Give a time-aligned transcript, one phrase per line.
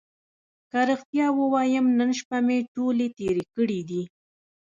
[0.71, 4.03] که رښتیا ووایم نن شپه مې ټولې تېرې کړې دي.